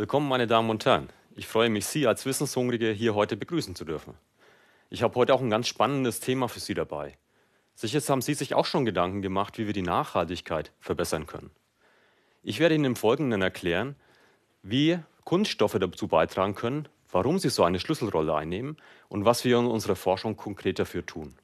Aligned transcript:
Willkommen, 0.00 0.28
meine 0.30 0.46
Damen 0.46 0.70
und 0.70 0.86
Herren. 0.86 1.10
Ich 1.36 1.46
freue 1.46 1.68
mich, 1.68 1.84
Sie 1.84 2.06
als 2.06 2.24
Wissenshungrige 2.24 2.90
hier 2.90 3.14
heute 3.14 3.36
begrüßen 3.36 3.74
zu 3.74 3.84
dürfen. 3.84 4.14
Ich 4.88 5.02
habe 5.02 5.14
heute 5.16 5.34
auch 5.34 5.42
ein 5.42 5.50
ganz 5.50 5.68
spannendes 5.68 6.20
Thema 6.20 6.48
für 6.48 6.58
Sie 6.58 6.72
dabei. 6.72 7.18
Sicher 7.74 8.00
haben 8.08 8.22
Sie 8.22 8.32
sich 8.32 8.54
auch 8.54 8.64
schon 8.64 8.86
Gedanken 8.86 9.20
gemacht, 9.20 9.58
wie 9.58 9.66
wir 9.66 9.74
die 9.74 9.82
Nachhaltigkeit 9.82 10.72
verbessern 10.80 11.26
können. 11.26 11.50
Ich 12.42 12.60
werde 12.60 12.76
Ihnen 12.76 12.86
im 12.86 12.96
Folgenden 12.96 13.42
erklären, 13.42 13.94
wie 14.62 14.98
Kunststoffe 15.24 15.76
dazu 15.78 16.08
beitragen 16.08 16.54
können, 16.54 16.88
warum 17.10 17.38
sie 17.38 17.50
so 17.50 17.62
eine 17.62 17.78
Schlüsselrolle 17.78 18.34
einnehmen 18.34 18.78
und 19.10 19.26
was 19.26 19.44
wir 19.44 19.58
in 19.58 19.66
unserer 19.66 19.96
Forschung 19.96 20.34
konkret 20.34 20.78
dafür 20.78 21.04
tun. 21.04 21.36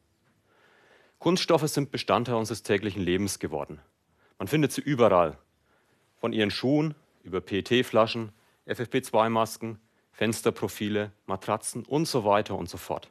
Kunststoffe 1.18 1.68
sind 1.68 1.90
Bestandteil 1.90 2.36
unseres 2.36 2.62
täglichen 2.62 3.02
Lebens 3.02 3.38
geworden. 3.38 3.80
Man 4.38 4.48
findet 4.48 4.72
sie 4.72 4.80
überall. 4.80 5.36
Von 6.16 6.32
ihren 6.32 6.50
Schuhen 6.50 6.94
über 7.22 7.42
PET-Flaschen, 7.42 8.32
FFP2-Masken, 8.66 9.78
Fensterprofile, 10.12 11.12
Matratzen 11.26 11.84
und 11.84 12.06
so 12.06 12.24
weiter 12.24 12.56
und 12.56 12.68
so 12.68 12.78
fort. 12.78 13.08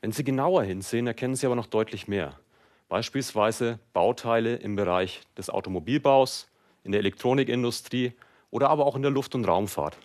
Wenn 0.00 0.12
Sie 0.12 0.24
genauer 0.24 0.62
hinsehen, 0.64 1.06
erkennen 1.06 1.36
Sie 1.36 1.46
aber 1.46 1.56
noch 1.56 1.66
deutlich 1.66 2.08
mehr. 2.08 2.38
Beispielsweise 2.88 3.80
Bauteile 3.92 4.56
im 4.56 4.76
Bereich 4.76 5.22
des 5.36 5.50
Automobilbaus, 5.50 6.48
in 6.84 6.92
der 6.92 7.00
Elektronikindustrie 7.00 8.12
oder 8.50 8.70
aber 8.70 8.86
auch 8.86 8.96
in 8.96 9.02
der 9.02 9.10
Luft- 9.10 9.34
und 9.34 9.44
Raumfahrt. 9.44 9.96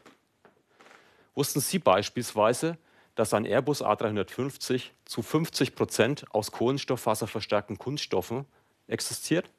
Wussten 1.35 1.59
Sie 1.59 1.79
beispielsweise, 1.79 2.77
dass 3.15 3.33
ein 3.33 3.45
Airbus 3.45 3.83
A350 3.83 4.89
zu 5.05 5.21
50 5.21 5.75
Prozent 5.75 6.25
aus 6.31 6.51
kohlenstofffaserverstärkten 6.51 7.77
Kunststoffen 7.77 8.45
existiert? 8.87 9.49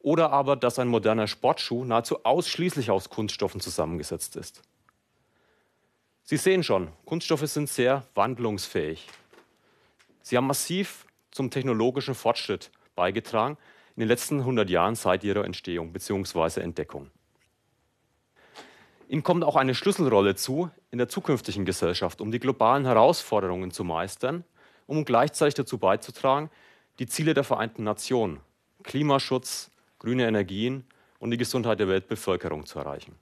Oder 0.00 0.32
aber, 0.32 0.56
dass 0.56 0.78
ein 0.78 0.88
moderner 0.88 1.28
Sportschuh 1.28 1.84
nahezu 1.84 2.24
ausschließlich 2.24 2.90
aus 2.90 3.10
Kunststoffen 3.10 3.60
zusammengesetzt 3.60 4.36
ist? 4.36 4.62
Sie 6.22 6.38
sehen 6.38 6.62
schon, 6.62 6.88
Kunststoffe 7.04 7.46
sind 7.46 7.68
sehr 7.68 8.06
wandlungsfähig. 8.14 9.06
Sie 10.22 10.36
haben 10.36 10.46
massiv 10.46 11.06
zum 11.30 11.50
technologischen 11.50 12.14
Fortschritt 12.14 12.70
beigetragen 12.94 13.58
in 13.96 14.00
den 14.00 14.08
letzten 14.08 14.38
100 14.38 14.70
Jahren 14.70 14.94
seit 14.94 15.24
ihrer 15.24 15.44
Entstehung 15.44 15.92
bzw. 15.92 16.60
Entdeckung. 16.60 17.10
Ihnen 19.08 19.24
kommt 19.24 19.42
auch 19.42 19.56
eine 19.56 19.74
Schlüsselrolle 19.74 20.36
zu 20.36 20.70
in 20.90 20.98
der 20.98 21.08
zukünftigen 21.08 21.64
Gesellschaft, 21.64 22.20
um 22.20 22.30
die 22.30 22.38
globalen 22.38 22.84
Herausforderungen 22.84 23.72
zu 23.72 23.82
meistern, 23.82 24.44
um 24.86 25.04
gleichzeitig 25.04 25.54
dazu 25.54 25.78
beizutragen, 25.78 26.48
die 27.00 27.06
Ziele 27.06 27.34
der 27.34 27.44
Vereinten 27.44 27.82
Nationen, 27.82 28.40
Klimaschutz, 28.84 29.70
grüne 30.00 30.26
Energien 30.26 30.84
und 31.20 31.30
die 31.30 31.36
Gesundheit 31.36 31.78
der 31.78 31.86
Weltbevölkerung 31.86 32.66
zu 32.66 32.80
erreichen. 32.80 33.14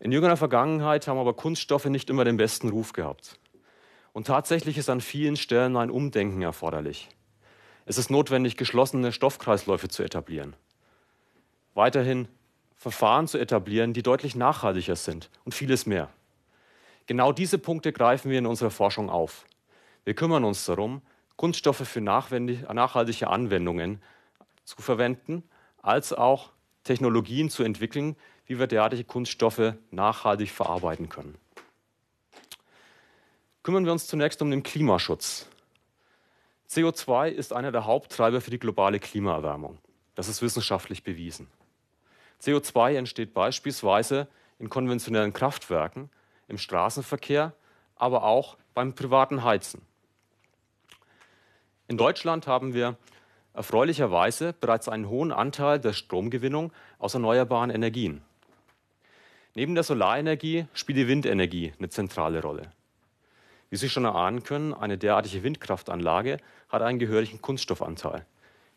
In 0.00 0.10
jüngerer 0.10 0.36
Vergangenheit 0.36 1.06
haben 1.06 1.18
aber 1.18 1.34
Kunststoffe 1.34 1.84
nicht 1.84 2.10
immer 2.10 2.24
den 2.24 2.36
besten 2.36 2.68
Ruf 2.68 2.92
gehabt. 2.92 3.38
Und 4.12 4.26
tatsächlich 4.26 4.76
ist 4.76 4.90
an 4.90 5.00
vielen 5.00 5.36
Stellen 5.36 5.76
ein 5.76 5.90
Umdenken 5.90 6.42
erforderlich. 6.42 7.08
Es 7.86 7.98
ist 7.98 8.10
notwendig, 8.10 8.56
geschlossene 8.56 9.12
Stoffkreisläufe 9.12 9.88
zu 9.88 10.02
etablieren. 10.02 10.56
Weiterhin 11.74 12.28
Verfahren 12.76 13.28
zu 13.28 13.38
etablieren, 13.38 13.92
die 13.92 14.02
deutlich 14.02 14.34
nachhaltiger 14.34 14.96
sind 14.96 15.30
und 15.44 15.54
vieles 15.54 15.86
mehr. 15.86 16.10
Genau 17.06 17.32
diese 17.32 17.58
Punkte 17.58 17.92
greifen 17.92 18.30
wir 18.30 18.38
in 18.38 18.46
unserer 18.46 18.70
Forschung 18.70 19.10
auf. 19.10 19.44
Wir 20.04 20.14
kümmern 20.14 20.44
uns 20.44 20.64
darum, 20.64 21.02
Kunststoffe 21.36 21.86
für 21.86 22.00
nachhaltige 22.00 23.28
Anwendungen 23.28 24.02
zu 24.64 24.80
verwenden, 24.80 25.42
als 25.82 26.12
auch 26.12 26.50
Technologien 26.84 27.50
zu 27.50 27.62
entwickeln, 27.62 28.16
wie 28.46 28.58
wir 28.58 28.66
derartige 28.66 29.04
Kunststoffe 29.04 29.74
nachhaltig 29.90 30.50
verarbeiten 30.50 31.08
können. 31.08 31.36
Kümmern 33.62 33.86
wir 33.86 33.92
uns 33.92 34.06
zunächst 34.06 34.42
um 34.42 34.50
den 34.50 34.62
Klimaschutz. 34.62 35.48
CO2 36.68 37.28
ist 37.28 37.52
einer 37.52 37.72
der 37.72 37.86
Haupttreiber 37.86 38.40
für 38.40 38.50
die 38.50 38.58
globale 38.58 38.98
Klimaerwärmung. 39.00 39.78
Das 40.14 40.28
ist 40.28 40.42
wissenschaftlich 40.42 41.02
bewiesen. 41.02 41.48
CO2 42.42 42.96
entsteht 42.96 43.32
beispielsweise 43.32 44.28
in 44.58 44.68
konventionellen 44.68 45.32
Kraftwerken, 45.32 46.10
im 46.48 46.58
Straßenverkehr, 46.58 47.54
aber 47.96 48.24
auch 48.24 48.56
beim 48.74 48.94
privaten 48.94 49.44
Heizen. 49.44 49.82
In 51.88 51.96
Deutschland 51.96 52.46
haben 52.46 52.74
wir 52.74 52.96
erfreulicherweise 53.54 54.52
bereits 54.52 54.88
einen 54.88 55.08
hohen 55.08 55.32
Anteil 55.32 55.78
der 55.78 55.92
Stromgewinnung 55.92 56.72
aus 56.98 57.14
erneuerbaren 57.14 57.70
Energien. 57.70 58.22
Neben 59.54 59.74
der 59.74 59.84
Solarenergie 59.84 60.66
spielt 60.74 60.98
die 60.98 61.08
Windenergie 61.08 61.72
eine 61.78 61.88
zentrale 61.88 62.42
Rolle. 62.42 62.72
Wie 63.70 63.76
Sie 63.76 63.88
schon 63.88 64.04
erahnen 64.04 64.42
können, 64.42 64.74
eine 64.74 64.98
derartige 64.98 65.44
Windkraftanlage 65.44 66.38
hat 66.68 66.82
einen 66.82 66.98
gehörigen 66.98 67.40
Kunststoffanteil. 67.40 68.26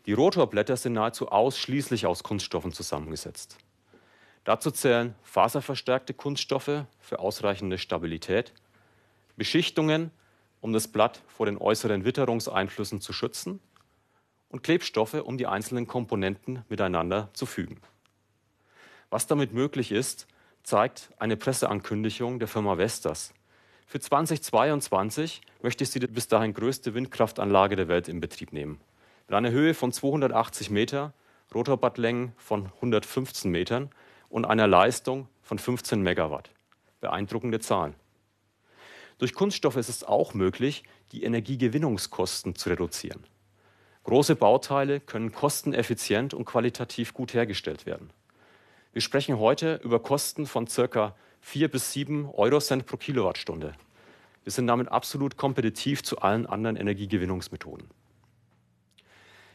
Die 0.06 0.14
Rotorblätter 0.14 0.78
sind 0.78 0.94
nahezu 0.94 1.30
ausschließlich 1.30 2.06
aus 2.06 2.24
Kunststoffen 2.24 2.72
zusammengesetzt. 2.72 3.58
Dazu 4.44 4.72
zählen 4.72 5.16
faserverstärkte 5.24 6.14
Kunststoffe 6.14 6.86
für 7.00 7.20
ausreichende 7.20 7.78
Stabilität, 7.78 8.54
Beschichtungen, 9.36 10.12
um 10.62 10.72
das 10.72 10.88
Blatt 10.88 11.22
vor 11.28 11.48
den 11.48 11.58
äußeren 11.58 12.06
Witterungseinflüssen 12.06 13.02
zu 13.02 13.12
schützen 13.12 13.60
und 14.50 14.64
Klebstoffe, 14.64 15.16
um 15.16 15.38
die 15.38 15.48
einzelnen 15.48 15.88
Komponenten 15.88 16.64
miteinander 16.70 17.30
zu 17.34 17.46
fügen. 17.46 17.82
Was 19.10 19.28
damit 19.28 19.54
möglich 19.54 19.92
ist, 19.92 20.28
zeigt 20.64 21.12
eine 21.18 21.38
Presseankündigung 21.38 22.40
der 22.40 22.48
Firma 22.48 22.78
Vestas. 22.78 23.34
Für 23.86 24.00
2022 24.00 25.42
möchte 25.62 25.86
sie 25.86 26.00
die 26.00 26.08
bis 26.08 26.28
dahin 26.28 26.54
größte 26.54 26.94
Windkraftanlage 26.94 27.76
der 27.76 27.88
Welt 27.88 28.10
in 28.10 28.20
Betrieb 28.20 28.52
nehmen 28.52 28.82
mit 29.28 29.36
einer 29.36 29.52
Höhe 29.52 29.74
von 29.74 29.92
280 29.92 30.70
Meter, 30.70 31.14
Rotorblattlängen 31.54 32.32
von 32.38 32.68
115 32.78 33.52
Metern 33.52 33.90
und 34.30 34.46
einer 34.46 34.68
Leistung 34.68 35.28
von 35.42 35.60
15 35.60 36.02
Megawatt. 36.02 36.50
Beeindruckende 37.02 37.60
Zahlen. 37.60 37.94
Durch 39.18 39.34
Kunststoffe 39.34 39.76
ist 39.76 39.90
es 39.90 40.04
auch 40.04 40.34
möglich, 40.34 40.84
die 41.12 41.24
Energiegewinnungskosten 41.24 42.56
zu 42.56 42.70
reduzieren. 42.70 43.24
Große 44.08 44.38
Bauteile 44.38 45.02
können 45.02 45.34
kosteneffizient 45.34 46.34
und 46.34 46.46
qualitativ 46.46 47.14
gut 47.14 47.34
hergestellt 47.34 47.86
werden. 47.86 48.10
Wir 48.94 49.02
sprechen 49.02 49.38
heute 49.38 49.82
über 49.84 50.00
Kosten 50.00 50.46
von 50.46 50.66
ca. 50.66 51.14
4 51.42 51.68
bis 51.68 51.92
7 51.92 52.30
Eurocent 52.34 52.86
pro 52.86 52.96
Kilowattstunde. 52.96 53.74
Wir 54.46 54.52
sind 54.54 54.68
damit 54.68 54.88
absolut 54.88 55.36
kompetitiv 55.36 56.04
zu 56.04 56.20
allen 56.20 56.46
anderen 56.46 56.78
Energiegewinnungsmethoden. 56.78 57.90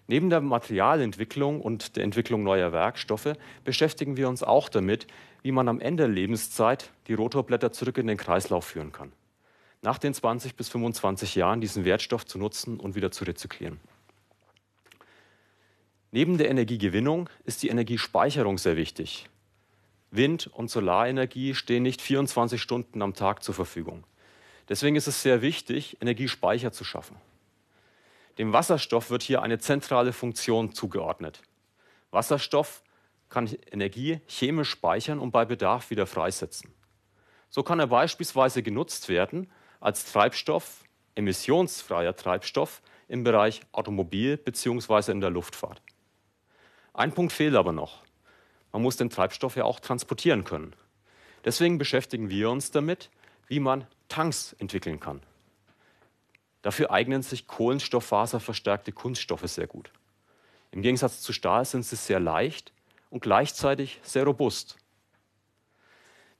Neben 0.06 0.28
der 0.28 0.42
Materialentwicklung 0.42 1.62
und 1.62 1.96
der 1.96 2.04
Entwicklung 2.04 2.42
neuer 2.42 2.72
Werkstoffe 2.72 3.32
beschäftigen 3.64 4.18
wir 4.18 4.28
uns 4.28 4.42
auch 4.42 4.68
damit, 4.68 5.06
wie 5.40 5.52
man 5.52 5.66
am 5.66 5.80
Ende 5.80 6.02
der 6.02 6.12
Lebenszeit 6.12 6.90
die 7.06 7.14
Rotorblätter 7.14 7.72
zurück 7.72 7.96
in 7.96 8.06
den 8.06 8.18
Kreislauf 8.18 8.66
führen 8.66 8.92
kann. 8.92 9.12
Nach 9.80 9.96
den 9.96 10.12
20 10.12 10.56
bis 10.56 10.68
25 10.68 11.36
Jahren 11.36 11.62
diesen 11.62 11.86
Wertstoff 11.86 12.26
zu 12.26 12.36
nutzen 12.36 12.78
und 12.78 12.94
wieder 12.94 13.10
zu 13.10 13.24
rezyklieren. 13.24 13.80
Neben 16.14 16.36
der 16.36 16.50
Energiegewinnung 16.50 17.30
ist 17.44 17.62
die 17.62 17.70
Energiespeicherung 17.70 18.58
sehr 18.58 18.76
wichtig. 18.76 19.30
Wind- 20.10 20.46
und 20.46 20.70
Solarenergie 20.70 21.54
stehen 21.54 21.82
nicht 21.82 22.02
24 22.02 22.60
Stunden 22.60 23.00
am 23.00 23.14
Tag 23.14 23.42
zur 23.42 23.54
Verfügung. 23.54 24.04
Deswegen 24.68 24.94
ist 24.94 25.06
es 25.06 25.22
sehr 25.22 25.40
wichtig, 25.40 25.96
Energiespeicher 26.02 26.70
zu 26.70 26.84
schaffen. 26.84 27.16
Dem 28.36 28.52
Wasserstoff 28.52 29.08
wird 29.08 29.22
hier 29.22 29.40
eine 29.40 29.58
zentrale 29.58 30.12
Funktion 30.12 30.74
zugeordnet. 30.74 31.40
Wasserstoff 32.10 32.82
kann 33.30 33.48
Energie 33.70 34.20
chemisch 34.28 34.68
speichern 34.68 35.18
und 35.18 35.30
bei 35.30 35.46
Bedarf 35.46 35.88
wieder 35.88 36.06
freisetzen. 36.06 36.74
So 37.48 37.62
kann 37.62 37.80
er 37.80 37.86
beispielsweise 37.86 38.62
genutzt 38.62 39.08
werden 39.08 39.50
als 39.80 40.12
Treibstoff, 40.12 40.84
emissionsfreier 41.14 42.14
Treibstoff 42.14 42.82
im 43.08 43.24
Bereich 43.24 43.62
Automobil 43.72 44.36
bzw. 44.36 45.10
in 45.10 45.22
der 45.22 45.30
Luftfahrt. 45.30 45.80
Ein 46.94 47.12
Punkt 47.12 47.32
fehlt 47.32 47.54
aber 47.54 47.72
noch. 47.72 48.02
Man 48.72 48.82
muss 48.82 48.96
den 48.96 49.10
Treibstoff 49.10 49.56
ja 49.56 49.64
auch 49.64 49.80
transportieren 49.80 50.44
können. 50.44 50.74
Deswegen 51.44 51.78
beschäftigen 51.78 52.30
wir 52.30 52.50
uns 52.50 52.70
damit, 52.70 53.10
wie 53.48 53.60
man 53.60 53.86
Tanks 54.08 54.54
entwickeln 54.58 55.00
kann. 55.00 55.20
Dafür 56.62 56.90
eignen 56.90 57.22
sich 57.22 57.46
kohlenstofffaserverstärkte 57.46 58.92
Kunststoffe 58.92 59.46
sehr 59.46 59.66
gut. 59.66 59.90
Im 60.70 60.82
Gegensatz 60.82 61.20
zu 61.20 61.32
Stahl 61.32 61.64
sind 61.64 61.84
sie 61.84 61.96
sehr 61.96 62.20
leicht 62.20 62.72
und 63.10 63.20
gleichzeitig 63.20 64.00
sehr 64.02 64.24
robust. 64.24 64.76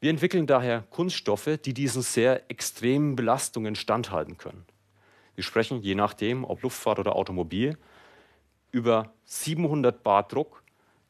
Wir 0.00 0.10
entwickeln 0.10 0.46
daher 0.46 0.82
Kunststoffe, 0.90 1.58
die 1.64 1.74
diesen 1.74 2.02
sehr 2.02 2.50
extremen 2.50 3.14
Belastungen 3.14 3.74
standhalten 3.74 4.38
können. 4.38 4.64
Wir 5.34 5.44
sprechen, 5.44 5.80
je 5.82 5.94
nachdem, 5.94 6.44
ob 6.44 6.62
Luftfahrt 6.62 6.98
oder 6.98 7.14
Automobil, 7.14 7.76
über 8.72 9.12
700 9.26 10.02
Bar 10.02 10.24
Druck 10.24 10.62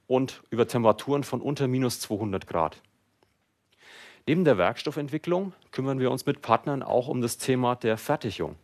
und 0.07 0.43
über 0.51 0.69
Temperaturen 0.69 1.25
von 1.25 1.41
unter 1.41 1.69
minus 1.69 2.01
200 2.01 2.47
Grad. 2.47 2.83
Neben 4.27 4.45
der 4.45 4.59
Werkstoffentwicklung 4.59 5.53
kümmern 5.71 5.99
wir 5.99 6.11
uns 6.11 6.27
mit 6.27 6.43
Partnern 6.43 6.83
auch 6.83 7.09
um 7.09 7.23
das 7.23 7.39
Thema 7.39 7.75
der 7.77 7.97
Fertigung. 7.97 8.57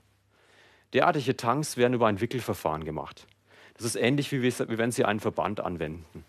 Derartige 0.92 1.36
Tanks 1.36 1.76
werden 1.76 1.94
über 1.94 2.06
ein 2.06 2.20
Wickelverfahren 2.20 2.84
gemacht. 2.84 3.26
Das 3.74 3.84
ist 3.84 3.96
ähnlich, 3.96 4.32
wie, 4.32 4.42
wenn 4.42 4.92
Sie 4.92 5.04
einen 5.04 5.20
Verband 5.20 5.60
anwenden. 5.60 6.24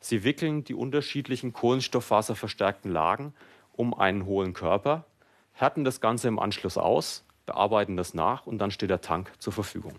Sie 0.00 0.24
wickeln 0.24 0.64
die 0.64 0.74
unterschiedlichen 0.74 1.52
kohlenstofffaserverstärkten 1.52 2.90
Lagen 2.90 3.34
um 3.72 3.94
einen 3.94 4.26
hohlen 4.26 4.52
Körper, 4.52 5.04
härten 5.52 5.84
das 5.84 6.00
Ganze 6.00 6.28
im 6.28 6.38
Anschluss 6.38 6.76
aus, 6.76 7.24
bearbeiten 7.46 7.96
das 7.96 8.14
nach 8.14 8.46
und 8.46 8.58
dann 8.58 8.70
steht 8.70 8.90
der 8.90 9.00
Tank 9.00 9.32
zur 9.38 9.52
Verfügung. 9.52 9.94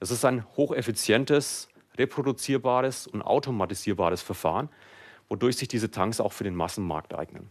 Das 0.00 0.10
ist 0.10 0.24
ein 0.24 0.44
hocheffizientes, 0.56 1.68
reproduzierbares 1.96 3.06
und 3.06 3.22
automatisierbares 3.22 4.22
Verfahren, 4.22 4.68
wodurch 5.28 5.56
sich 5.56 5.68
diese 5.68 5.90
Tanks 5.90 6.20
auch 6.20 6.32
für 6.32 6.44
den 6.44 6.54
Massenmarkt 6.54 7.14
eignen. 7.14 7.48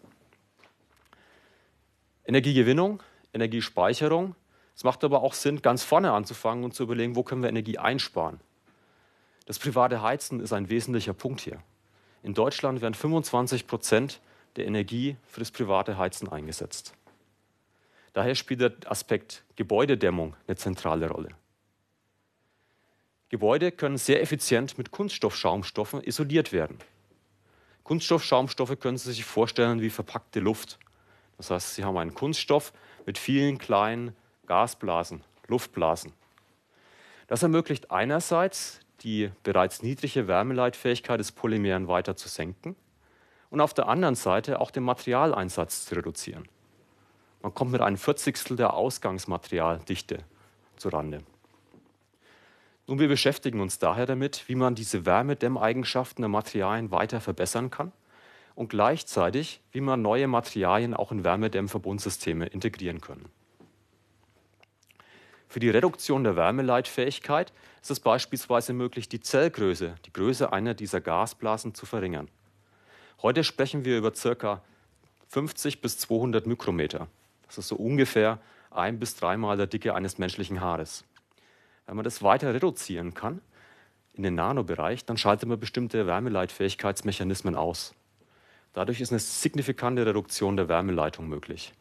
Energiegewinnung, 2.26 3.02
Energiespeicherung. 3.34 4.36
Es 4.76 4.84
macht 4.84 5.04
aber 5.04 5.22
auch 5.22 5.34
Sinn, 5.34 5.62
ganz 5.62 5.84
vorne 5.84 6.12
anzufangen 6.12 6.64
und 6.64 6.74
zu 6.74 6.84
überlegen, 6.84 7.16
wo 7.16 7.24
können 7.24 7.42
wir 7.42 7.50
Energie 7.50 7.78
einsparen. 7.78 8.40
Das 9.46 9.60
private 9.60 10.02
Heizen 10.02 10.40
ist 10.40 10.54
ein 10.54 10.70
wesentlicher 10.70 11.14
Punkt 11.14 11.42
hier. 11.42 11.62
In 12.22 12.34
Deutschland 12.34 12.82
werden 12.82 12.94
25 12.94 13.68
Prozent 13.68 14.22
der 14.56 14.66
Energie 14.66 15.18
für 15.28 15.42
das 15.42 15.52
private 15.52 15.98
Heizen 15.98 16.30
eingesetzt. 16.30 16.94
Daher 18.14 18.36
spielt 18.36 18.62
der 18.62 18.74
Aspekt 18.86 19.44
Gebäudedämmung 19.56 20.36
eine 20.48 20.56
zentrale 20.56 21.10
Rolle. 21.10 21.30
Gebäude 23.34 23.72
können 23.72 23.98
sehr 23.98 24.22
effizient 24.22 24.78
mit 24.78 24.92
Kunststoffschaumstoffen 24.92 26.04
isoliert 26.04 26.52
werden. 26.52 26.78
Kunststoffschaumstoffe 27.84 28.80
können 28.80 29.00
Sie 29.00 29.12
sich 29.12 29.26
vorstellen 29.26 29.82
wie 29.82 29.90
verpackte 29.90 30.40
Luft. 30.40 30.78
Das 31.38 31.50
heißt, 31.50 31.74
Sie 31.74 31.84
haben 31.84 31.98
einen 31.98 32.14
Kunststoff 32.14 32.74
mit 33.08 33.18
vielen 33.18 33.58
kleinen 33.58 34.16
Gasblasen, 34.46 35.24
Luftblasen. 35.48 36.14
Das 37.26 37.42
ermöglicht 37.42 37.90
einerseits 37.90 38.82
die 39.00 39.32
bereits 39.42 39.82
niedrige 39.82 40.28
Wärmeleitfähigkeit 40.28 41.20
des 41.20 41.32
Polymeren 41.32 41.88
weiter 41.88 42.16
zu 42.16 42.30
senken 42.30 42.76
und 43.50 43.62
auf 43.62 43.74
der 43.74 43.88
anderen 43.88 44.14
Seite 44.14 44.62
auch 44.62 44.70
den 44.70 44.84
Materialeinsatz 44.84 45.88
zu 45.88 45.96
reduzieren. 45.96 46.48
Man 47.42 47.56
kommt 47.56 47.72
mit 47.72 47.82
einem 47.82 47.98
Vierzigstel 47.98 48.58
der 48.58 48.76
Ausgangsmaterialdichte 48.76 50.20
zurande. 50.78 51.24
Nun, 52.86 53.00
wir 53.00 53.08
beschäftigen 53.08 53.62
uns 53.62 53.80
daher 53.80 54.06
damit, 54.06 54.44
wie 54.48 54.56
man 54.56 54.76
diese 54.76 55.06
Wärmedämmeigenschaften 55.06 56.22
der 56.22 56.30
Materialien 56.30 56.92
weiter 56.92 57.22
verbessern 57.22 57.70
kann 57.70 57.94
und 58.56 58.70
gleichzeitig, 58.70 59.62
wie 59.72 59.82
man 59.82 60.02
neue 60.02 60.28
Materialien 60.28 60.94
auch 60.94 61.12
in 61.12 61.24
Wärmedämmverbundsysteme 61.24 62.48
integrieren 62.48 63.00
können. 63.00 63.26
Für 65.48 65.60
die 65.60 65.70
Reduktion 65.70 66.24
der 66.24 66.36
Wärmeleitfähigkeit 66.36 67.54
ist 67.82 67.92
es 67.92 68.00
beispielsweise 68.00 68.74
möglich, 68.74 69.08
die 69.08 69.20
Zellgröße, 69.20 69.96
die 70.06 70.12
Größe 70.12 70.52
einer 70.52 70.74
dieser 70.74 71.00
Gasblasen 71.00 71.76
zu 71.76 71.86
verringern. 71.86 72.28
Heute 73.22 73.44
sprechen 73.44 73.86
wir 73.86 73.98
über 73.98 74.12
ca. 74.12 74.62
50 75.30 75.80
bis 75.80 76.00
200 76.00 76.48
Mikrometer. 76.48 77.08
Das 77.46 77.60
ist 77.60 77.70
so 77.70 77.76
ungefähr 77.76 78.40
ein 78.72 79.00
bis 79.00 79.16
dreimal 79.16 79.56
der 79.56 79.68
Dicke 79.68 79.96
eines 79.96 80.18
menschlichen 80.18 80.60
Haares. 80.60 81.06
Wenn 81.86 81.96
man 81.96 82.04
das 82.04 82.24
weiter 82.24 82.54
reduzieren 82.54 83.14
kann 83.14 83.42
in 84.14 84.24
den 84.24 84.36
Nanobereich, 84.36 85.06
dann 85.06 85.18
schaltet 85.18 85.50
man 85.50 85.60
bestimmte 85.60 86.08
Wärmeleitfähigkeitsmechanismen 86.08 87.56
aus. 87.56 87.94
Dadurch 88.74 89.02
ist 89.02 89.12
eine 89.12 89.20
signifikante 89.20 90.06
Reduktion 90.06 90.58
der 90.58 90.68
Wärmeleitung 90.68 91.28
möglich. 91.28 91.74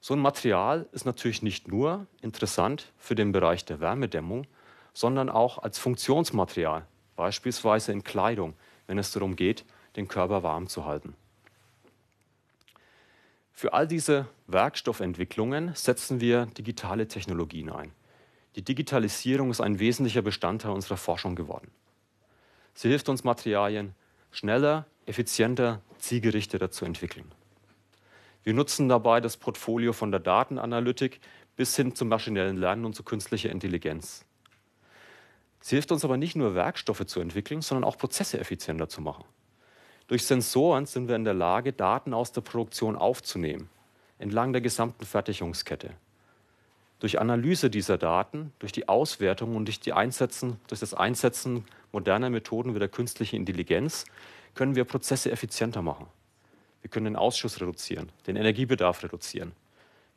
So 0.00 0.14
ein 0.14 0.20
Material 0.20 0.86
ist 0.92 1.04
natürlich 1.04 1.42
nicht 1.42 1.68
nur 1.68 2.06
interessant 2.20 2.92
für 2.96 3.14
den 3.14 3.32
Bereich 3.32 3.64
der 3.64 3.80
Wärmedämmung, 3.80 4.46
sondern 4.92 5.28
auch 5.28 5.58
als 5.58 5.78
Funktionsmaterial, 5.78 6.86
beispielsweise 7.16 7.92
in 7.92 8.04
Kleidung, 8.04 8.54
wenn 8.86 8.98
es 8.98 9.12
darum 9.12 9.36
geht, 9.36 9.64
den 9.96 10.08
Körper 10.08 10.42
warm 10.42 10.68
zu 10.68 10.84
halten. 10.84 11.14
Für 13.52 13.72
all 13.72 13.88
diese 13.88 14.26
Werkstoffentwicklungen 14.46 15.74
setzen 15.74 16.20
wir 16.20 16.46
digitale 16.46 17.08
Technologien 17.08 17.70
ein. 17.70 17.92
Die 18.56 18.62
Digitalisierung 18.62 19.50
ist 19.50 19.60
ein 19.60 19.78
wesentlicher 19.78 20.22
Bestandteil 20.22 20.72
unserer 20.72 20.96
Forschung 20.96 21.36
geworden. 21.36 21.70
Sie 22.74 22.88
hilft 22.88 23.08
uns, 23.08 23.22
Materialien 23.22 23.94
schneller, 24.30 24.86
effizienter, 25.06 25.80
zielgerichteter 25.98 26.70
zu 26.70 26.84
entwickeln. 26.84 27.30
Wir 28.44 28.54
nutzen 28.54 28.88
dabei 28.88 29.20
das 29.20 29.36
Portfolio 29.36 29.92
von 29.92 30.10
der 30.10 30.20
Datenanalytik 30.20 31.20
bis 31.56 31.74
hin 31.76 31.94
zum 31.94 32.08
maschinellen 32.08 32.56
Lernen 32.56 32.84
und 32.84 32.94
zu 32.94 33.02
künstlicher 33.02 33.50
Intelligenz. 33.50 34.24
Sie 35.60 35.76
hilft 35.76 35.90
uns 35.90 36.04
aber 36.04 36.16
nicht 36.16 36.36
nur 36.36 36.54
Werkstoffe 36.54 37.06
zu 37.06 37.20
entwickeln, 37.20 37.60
sondern 37.60 37.84
auch 37.84 37.98
Prozesse 37.98 38.38
effizienter 38.38 38.88
zu 38.88 39.00
machen. 39.00 39.24
Durch 40.06 40.24
Sensoren 40.24 40.86
sind 40.86 41.08
wir 41.08 41.16
in 41.16 41.24
der 41.24 41.34
Lage, 41.34 41.72
Daten 41.72 42.14
aus 42.14 42.30
der 42.32 42.42
Produktion 42.42 42.94
aufzunehmen, 42.94 43.68
entlang 44.18 44.52
der 44.52 44.62
gesamten 44.62 45.04
Fertigungskette. 45.04 45.90
Durch 46.98 47.20
Analyse 47.20 47.68
dieser 47.68 47.98
Daten, 47.98 48.52
durch 48.58 48.72
die 48.72 48.88
Auswertung 48.88 49.54
und 49.54 49.66
durch, 49.66 49.80
die 49.80 49.92
Einsetzen, 49.92 50.58
durch 50.68 50.80
das 50.80 50.94
Einsetzen 50.94 51.64
moderner 51.92 52.30
Methoden 52.30 52.74
wie 52.74 52.78
der 52.78 52.88
künstlichen 52.88 53.36
Intelligenz 53.36 54.06
können 54.54 54.74
wir 54.74 54.84
Prozesse 54.84 55.30
effizienter 55.30 55.82
machen. 55.82 56.06
Wir 56.80 56.90
können 56.90 57.04
den 57.04 57.16
Ausschuss 57.16 57.60
reduzieren, 57.60 58.10
den 58.26 58.36
Energiebedarf 58.36 59.02
reduzieren. 59.02 59.52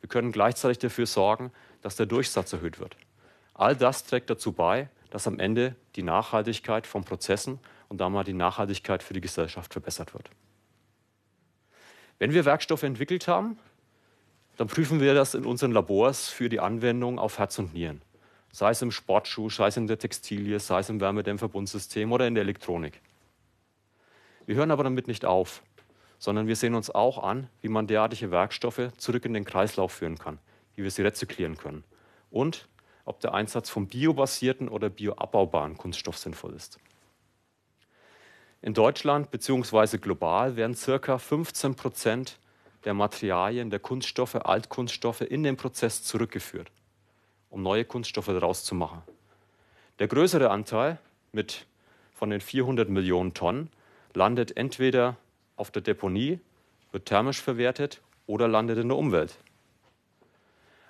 Wir 0.00 0.08
können 0.08 0.32
gleichzeitig 0.32 0.78
dafür 0.78 1.06
sorgen, 1.06 1.52
dass 1.82 1.96
der 1.96 2.06
Durchsatz 2.06 2.52
erhöht 2.52 2.80
wird. 2.80 2.96
All 3.54 3.76
das 3.76 4.04
trägt 4.04 4.30
dazu 4.30 4.52
bei, 4.52 4.88
dass 5.10 5.26
am 5.26 5.38
Ende 5.38 5.74
die 5.96 6.02
Nachhaltigkeit 6.02 6.86
von 6.86 7.04
Prozessen 7.04 7.58
und 7.88 8.00
damit 8.00 8.26
die 8.26 8.32
Nachhaltigkeit 8.32 9.02
für 9.02 9.12
die 9.14 9.20
Gesellschaft 9.20 9.72
verbessert 9.72 10.14
wird. 10.14 10.30
Wenn 12.18 12.32
wir 12.32 12.44
Werkstoffe 12.44 12.82
entwickelt 12.84 13.26
haben, 13.28 13.58
dann 14.60 14.68
prüfen 14.68 15.00
wir 15.00 15.14
das 15.14 15.32
in 15.32 15.46
unseren 15.46 15.72
Labors 15.72 16.28
für 16.28 16.50
die 16.50 16.60
Anwendung 16.60 17.18
auf 17.18 17.38
Herz 17.38 17.58
und 17.58 17.72
Nieren. 17.72 18.02
Sei 18.52 18.68
es 18.68 18.82
im 18.82 18.90
Sportschuh, 18.90 19.48
sei 19.48 19.68
es 19.68 19.78
in 19.78 19.86
der 19.86 19.98
Textilie, 19.98 20.60
sei 20.60 20.80
es 20.80 20.90
im 20.90 21.00
Wärmedämmverbundsystem 21.00 22.12
oder 22.12 22.26
in 22.26 22.34
der 22.34 22.42
Elektronik. 22.42 23.00
Wir 24.44 24.56
hören 24.56 24.70
aber 24.70 24.84
damit 24.84 25.08
nicht 25.08 25.24
auf, 25.24 25.62
sondern 26.18 26.46
wir 26.46 26.56
sehen 26.56 26.74
uns 26.74 26.90
auch 26.90 27.22
an, 27.22 27.48
wie 27.62 27.70
man 27.70 27.86
derartige 27.86 28.30
Werkstoffe 28.30 28.90
zurück 28.98 29.24
in 29.24 29.32
den 29.32 29.46
Kreislauf 29.46 29.92
führen 29.92 30.18
kann, 30.18 30.38
wie 30.76 30.82
wir 30.82 30.90
sie 30.90 31.00
rezyklieren 31.00 31.56
können 31.56 31.82
und 32.30 32.68
ob 33.06 33.18
der 33.20 33.32
Einsatz 33.32 33.70
von 33.70 33.86
biobasierten 33.86 34.68
oder 34.68 34.90
bioabbaubaren 34.90 35.78
Kunststoff 35.78 36.18
sinnvoll 36.18 36.52
ist. 36.52 36.78
In 38.60 38.74
Deutschland 38.74 39.30
bzw. 39.30 39.96
global 39.96 40.56
werden 40.56 40.76
ca. 40.76 41.16
15 41.16 41.76
Prozent 41.76 42.38
der 42.84 42.94
Materialien, 42.94 43.70
der 43.70 43.80
Kunststoffe, 43.80 44.36
Altkunststoffe 44.36 45.20
in 45.20 45.42
den 45.42 45.56
Prozess 45.56 46.02
zurückgeführt, 46.02 46.70
um 47.50 47.62
neue 47.62 47.84
Kunststoffe 47.84 48.26
daraus 48.26 48.64
zu 48.64 48.74
machen. 48.74 49.02
Der 49.98 50.08
größere 50.08 50.50
Anteil 50.50 50.98
mit 51.32 51.66
von 52.14 52.30
den 52.30 52.40
400 52.40 52.88
Millionen 52.88 53.34
Tonnen 53.34 53.70
landet 54.14 54.56
entweder 54.56 55.16
auf 55.56 55.70
der 55.70 55.82
Deponie, 55.82 56.40
wird 56.92 57.06
thermisch 57.06 57.40
verwertet 57.40 58.00
oder 58.26 58.48
landet 58.48 58.78
in 58.78 58.88
der 58.88 58.96
Umwelt. 58.96 59.36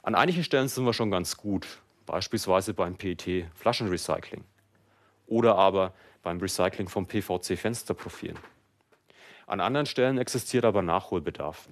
An 0.02 0.14
einigen 0.14 0.44
Stellen 0.44 0.68
sind 0.68 0.84
wir 0.84 0.92
schon 0.92 1.10
ganz 1.10 1.36
gut, 1.36 1.66
beispielsweise 2.06 2.72
beim 2.72 2.96
PET-Flaschenrecycling 2.96 4.44
oder 5.26 5.56
aber 5.56 5.92
beim 6.22 6.38
Recycling 6.38 6.88
von 6.88 7.06
PVC-Fensterprofilen. 7.06 8.38
An 9.50 9.58
anderen 9.58 9.86
Stellen 9.86 10.16
existiert 10.16 10.64
aber 10.64 10.80
Nachholbedarf. 10.80 11.68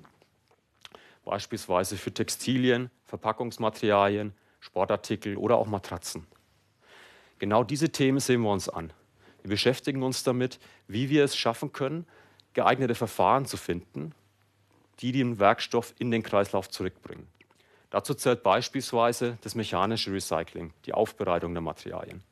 Beispielsweise 1.25 1.97
für 1.97 2.13
Textilien, 2.13 2.91
Verpackungsmaterialien, 3.05 4.33
Sportartikel 4.59 5.37
oder 5.37 5.59
auch 5.59 5.69
Matratzen. 5.69 6.27
Genau 7.39 7.63
diese 7.63 7.91
Themen 7.91 8.19
sehen 8.19 8.41
wir 8.41 8.51
uns 8.51 8.69
an. 8.69 8.93
Wir 9.43 9.51
beschäftigen 9.51 10.03
uns 10.03 10.25
damit, 10.25 10.59
wie 10.89 11.09
wir 11.09 11.23
es 11.23 11.37
schaffen 11.37 11.73
können, 11.73 12.05
geeignete 12.53 12.97
Verfahren 12.97 13.47
zu 13.47 13.57
finden, 13.57 14.13
die 14.99 15.13
den 15.13 15.39
Werkstoff 15.39 15.95
in 16.01 16.11
den 16.11 16.25
Kreislauf 16.25 16.69
zurückbringen. 16.69 17.29
Dazu 17.91 18.13
zählt 18.13 18.43
beispielsweise 18.43 19.39
das 19.43 19.55
mechanische 19.55 20.13
Recycling, 20.13 20.73
die 20.85 20.95
Aufbereitung 20.95 21.55
der 21.55 21.63
Materialien 21.63 22.25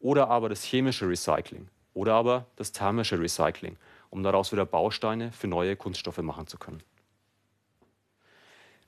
oder 0.00 0.30
aber 0.30 0.48
das 0.48 0.64
chemische 0.64 1.06
Recycling 1.06 1.68
oder 1.92 2.14
aber 2.14 2.46
das 2.56 2.72
thermische 2.72 3.20
Recycling, 3.20 3.76
um 4.10 4.22
daraus 4.22 4.52
wieder 4.52 4.66
Bausteine 4.66 5.32
für 5.32 5.46
neue 5.46 5.76
Kunststoffe 5.76 6.18
machen 6.18 6.46
zu 6.46 6.58
können. 6.58 6.82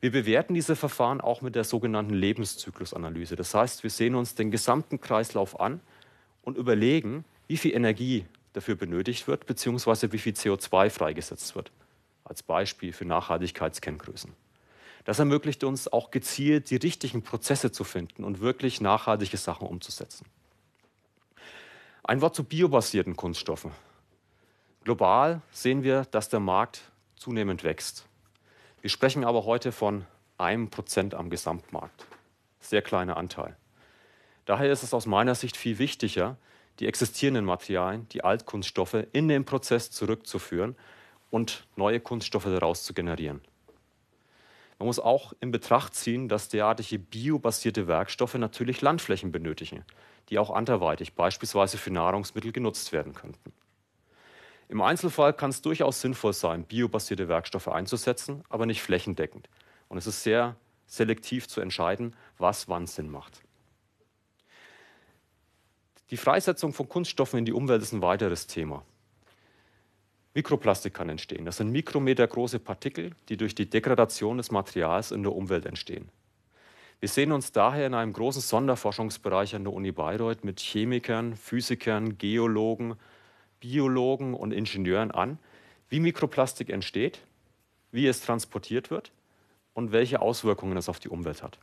Wir 0.01 0.13
bewerten 0.13 0.55
diese 0.55 0.77
Verfahren 0.77 1.21
auch 1.21 1.43
mit 1.43 1.55
der 1.55 1.65
sogenannten 1.65 2.15
Lebenszyklusanalyse. 2.15 3.37
Das 3.37 3.55
heißt, 3.55 3.83
wir 3.83 3.91
sehen 3.91 4.15
uns 4.15 4.35
den 4.35 4.51
gesamten 4.51 5.01
Kreislauf 5.01 5.61
an 5.61 5.81
und 6.43 6.57
überlegen, 6.57 7.25
wie 7.49 7.59
viel 7.59 7.75
Energie 7.75 8.25
dafür 8.55 8.77
benötigt 8.77 9.29
wird, 9.29 9.47
beziehungsweise 9.47 10.13
wie 10.13 10.19
viel 10.19 10.33
CO2 10.33 10.91
freigesetzt 10.91 11.55
wird. 11.55 11.71
als 12.23 12.45
Beispiel 12.45 12.93
für 12.93 13.05
Nachhaltigkeitskenngrößen. 13.05 14.33
Das 15.05 15.19
ermöglicht 15.19 15.65
uns 15.65 15.93
auch 15.93 16.13
gezielt 16.13 16.71
die 16.71 16.77
richtigen 16.77 17.23
Prozesse 17.23 17.73
zu 17.73 17.83
finden 17.83 18.23
und 18.23 18.39
wirklich 18.39 18.81
nachhaltige 18.81 19.37
Sachen 19.37 19.67
umzusetzen. 19.67 20.27
Ein 22.05 22.21
Wort 22.21 22.37
zu 22.37 22.45
biobasierten 22.45 23.17
Kunststoffen. 23.17 23.73
Global 24.85 25.43
sehen 25.51 25.83
wir, 25.83 26.07
dass 26.11 26.31
der 26.31 26.41
Markt 26.41 26.81
zunehmend 27.17 27.65
wächst. 27.65 28.07
Wir 28.81 28.89
sprechen 28.89 29.25
aber 29.25 29.45
heute 29.45 29.73
von 29.73 30.07
einem 30.39 30.71
Prozent 30.71 31.15
am 31.15 31.29
Gesamtmarkt. 31.29 32.07
Sehr 32.61 32.81
kleiner 32.81 33.19
Anteil. 33.19 33.57
Daher 34.47 34.73
ist 34.73 34.83
es 34.83 34.95
aus 34.95 35.05
meiner 35.05 35.35
Sicht 35.35 35.59
viel 35.59 35.79
wichtiger, 35.79 36.37
die 36.79 36.87
existierenden 36.87 37.45
Materialien, 37.45 38.09
die 38.09 38.25
Altkunststoffe, 38.25 39.07
in 39.13 39.29
den 39.29 39.45
Prozess 39.45 39.91
zurückzuführen 39.91 40.77
und 41.31 41.67
neue 41.77 42.01
Kunststoffe 42.01 42.45
daraus 42.45 42.83
zu 42.83 42.95
generieren. 42.95 43.43
Man 44.79 44.87
muss 44.87 44.99
auch 44.99 45.35
in 45.41 45.51
Betracht 45.51 45.95
ziehen, 45.95 46.27
dass 46.27 46.49
derartige 46.49 46.99
biobasierte 46.99 47.87
Werkstoffe 47.87 48.35
natürlich 48.37 48.81
Landflächen 48.81 49.31
benötigen, 49.31 49.85
die 50.31 50.39
auch 50.39 50.49
anderweitig, 50.49 51.13
beispielsweise 51.13 51.77
für 51.77 51.91
Nahrungsmittel, 51.91 52.51
genutzt 52.51 52.93
werden 52.93 53.13
könnten. 53.13 53.53
Im 54.71 54.83
Einzelfall 54.83 55.33
kann 55.33 55.51
es 55.51 55.63
durchaus 55.63 56.01
sinnvoll 56.01 56.33
sein, 56.33 56.63
biobasierte 56.63 57.27
Werkstoffe 57.27 57.67
einzusetzen, 57.67 58.45
aber 58.49 58.67
nicht 58.67 58.83
flächendeckend. 58.83 59.49
Und 59.89 59.99
es 59.99 60.07
ist 60.07 60.23
sehr 60.23 60.55
selektiv 60.87 61.49
zu 61.49 61.61
entscheiden, 61.61 62.15
was 62.39 62.69
wann 62.69 62.87
Sinn 62.87 63.11
macht. 63.11 63.43
Die 66.11 66.17
Freisetzung 66.17 66.73
von 66.73 66.89
Kunststoffen 66.89 67.41
in 67.41 67.45
die 67.47 67.53
Umwelt 67.53 67.83
ist 67.83 67.93
ein 67.93 68.01
weiteres 68.01 68.47
Thema. 68.47 68.85
Mikroplastik 70.35 70.95
kann 70.95 71.09
entstehen. 71.09 71.45
Das 71.45 71.57
sind 71.57 71.73
mikrometergroße 71.73 72.61
Partikel, 72.61 73.11
die 73.29 73.37
durch 73.37 73.57
die 73.57 73.69
Degradation 73.69 74.37
des 74.37 74.53
Materials 74.53 75.11
in 75.11 75.25
der 75.25 75.35
Umwelt 75.35 75.67
entstehen. 75.67 76.11
Wir 77.01 77.09
sehen 77.09 77.33
uns 77.33 77.51
daher 77.51 77.89
in 77.89 77.95
einem 77.95 78.13
großen 78.13 78.41
Sonderforschungsbereich 78.41 79.57
an 79.57 79.65
der 79.65 79.73
Uni 79.73 79.91
Bayreuth 79.91 80.45
mit 80.45 80.61
Chemikern, 80.61 81.35
Physikern, 81.35 82.19
Geologen, 82.19 82.95
Biologen 83.61 84.35
und 84.35 84.53
Ingenieuren 84.53 85.11
an, 85.11 85.39
wie 85.89 86.01
Mikroplastik 86.01 86.71
entsteht, 86.71 87.21
wie 87.93 88.07
es 88.07 88.23
transportiert 88.23 88.91
wird 88.91 89.13
und 89.75 89.93
welche 89.93 90.21
Auswirkungen 90.21 90.77
es 90.77 90.89
auf 90.89 90.99
die 90.99 91.09
Umwelt 91.09 91.43
hat. 91.43 91.59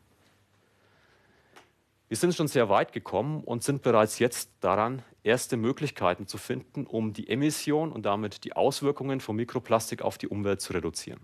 Wir 2.09 2.15
sind 2.15 2.33
schon 2.33 2.47
sehr 2.47 2.69
weit 2.69 2.93
gekommen 2.93 3.43
und 3.43 3.63
sind 3.63 3.81
bereits 3.81 4.19
jetzt 4.19 4.49
daran, 4.61 5.03
erste 5.23 5.57
Möglichkeiten 5.57 6.25
zu 6.25 6.37
finden, 6.37 6.85
um 6.85 7.11
die 7.11 7.27
Emission 7.29 7.91
und 7.91 8.05
damit 8.05 8.45
die 8.45 8.53
Auswirkungen 8.53 9.19
von 9.19 9.35
Mikroplastik 9.35 10.01
auf 10.01 10.17
die 10.17 10.29
Umwelt 10.29 10.61
zu 10.61 10.71
reduzieren. 10.71 11.19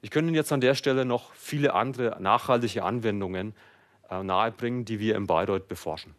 Ich 0.00 0.10
könnte 0.10 0.28
Ihnen 0.28 0.36
jetzt 0.36 0.52
an 0.52 0.62
der 0.62 0.74
Stelle 0.74 1.04
noch 1.04 1.34
viele 1.34 1.74
andere 1.74 2.16
nachhaltige 2.20 2.82
Anwendungen 2.82 3.54
äh, 4.10 4.22
nahebringen, 4.22 4.84
die 4.84 5.00
wir 5.00 5.16
in 5.16 5.26
Bayreuth 5.26 5.68
beforschen. 5.68 6.14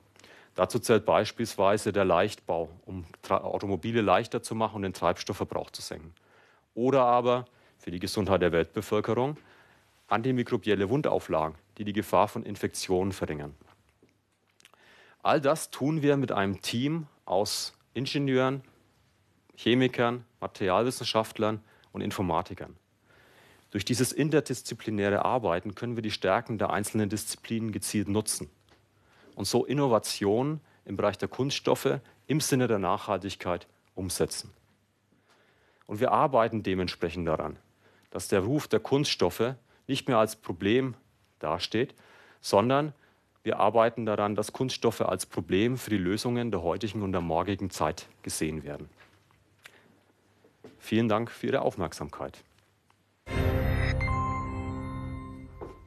Dazu 0.56 0.80
zählt 0.80 1.06
beispielsweise 1.06 1.92
der 1.92 2.06
Leichtbau, 2.06 2.70
um 2.86 3.06
Automobile 3.30 4.02
leichter 4.02 4.42
zu 4.42 4.56
machen 4.56 4.78
und 4.78 4.82
den 4.84 4.94
Treibstoffverbrauch 4.94 5.70
zu 5.70 5.82
senken. 5.82 6.14
Oder 6.74 7.04
aber 7.04 7.46
für 7.78 7.92
die 7.92 8.00
Gesundheit 8.00 8.42
der 8.42 8.54
Weltbevölkerung 8.54 9.38
antimikrobielle 10.08 10.90
Wundauflagen, 10.90 11.58
die 11.78 11.84
die 11.84 11.94
Gefahr 11.94 12.30
von 12.30 12.44
Infektionen 12.44 13.12
verringern. 13.12 13.54
All 15.24 15.42
das 15.42 15.72
tun 15.72 16.02
wir 16.02 16.16
mit 16.16 16.32
einem 16.32 16.62
Team 16.62 17.08
aus 17.26 17.74
Ingenieuren, 17.94 18.62
Chemikern, 19.58 20.24
Materialwissenschaftlern 20.40 21.62
und 21.92 22.02
Informatikern. 22.02 22.78
Durch 23.72 23.84
dieses 23.84 24.14
interdisziplinäre 24.14 25.26
Arbeiten 25.26 25.76
können 25.76 25.98
wir 25.98 26.04
die 26.04 26.12
Stärken 26.12 26.58
der 26.58 26.70
einzelnen 26.70 27.10
Disziplinen 27.10 27.72
gezielt 27.72 28.08
nutzen 28.08 28.50
und 29.36 29.46
so 29.46 29.66
Innovationen 29.66 30.62
im 30.86 30.96
Bereich 30.96 31.18
der 31.18 31.28
Kunststoffe 31.28 32.00
im 32.28 32.40
Sinne 32.42 32.68
der 32.68 32.80
Nachhaltigkeit 32.80 33.68
umsetzen. 33.94 34.52
Und 35.88 36.00
wir 36.00 36.12
arbeiten 36.12 36.64
dementsprechend 36.64 37.28
daran, 37.28 37.58
dass 38.10 38.28
der 38.28 38.40
Ruf 38.42 38.68
der 38.68 38.80
Kunststoffe 38.80 39.56
nicht 39.88 40.08
mehr 40.08 40.18
als 40.18 40.36
Problem 40.36 40.96
dasteht, 41.40 41.94
sondern 42.42 42.94
wir 43.44 43.60
arbeiten 43.60 44.06
daran, 44.08 44.36
dass 44.36 44.54
Kunststoffe 44.54 45.02
als 45.02 45.28
Problem 45.28 45.78
für 45.78 45.92
die 45.92 45.98
Lösungen 45.98 46.50
der 46.50 46.64
heutigen 46.64 47.04
und 47.04 47.12
der 47.12 47.22
morgigen 47.22 47.70
Zeit 47.70 48.08
gesehen 48.24 48.64
werden. 48.64 48.90
Vielen 50.80 51.08
Dank 51.08 51.30
für 51.30 51.48
Ihre 51.48 51.62
Aufmerksamkeit. 51.62 52.44